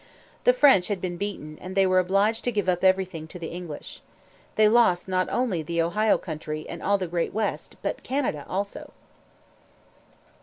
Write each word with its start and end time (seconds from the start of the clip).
The 0.45 0.53
French 0.53 0.87
had 0.87 0.99
been 0.99 1.15
beaten, 1.17 1.59
and 1.61 1.75
they 1.75 1.85
were 1.85 1.99
obliged 1.99 2.43
to 2.45 2.51
give 2.51 2.67
up 2.67 2.83
everything 2.83 3.27
to 3.27 3.37
the 3.37 3.49
English. 3.49 4.01
They 4.55 4.67
lost 4.67 5.07
not 5.07 5.29
only 5.29 5.61
the 5.61 5.79
Ohio 5.79 6.17
Country 6.17 6.67
and 6.67 6.81
all 6.81 6.97
the 6.97 7.05
great 7.05 7.33
West, 7.35 7.75
but 7.83 8.01
Canada 8.01 8.43
also. 8.49 8.93